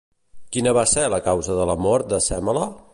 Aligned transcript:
Quina 0.55 0.73
va 0.79 0.85
ser 0.93 1.03
la 1.15 1.21
causa 1.29 1.59
de 1.61 1.69
la 1.73 1.77
mort 1.89 2.13
de 2.15 2.25
Sèmele? 2.31 2.69